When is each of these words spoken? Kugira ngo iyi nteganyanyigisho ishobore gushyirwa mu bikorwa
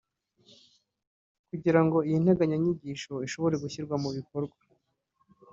Kugira 1.49 1.79
ngo 1.85 1.97
iyi 2.07 2.17
nteganyanyigisho 2.23 3.13
ishobore 3.27 3.55
gushyirwa 3.63 3.95
mu 4.03 4.09
bikorwa 4.17 4.55